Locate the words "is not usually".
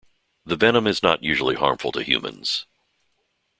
0.87-1.53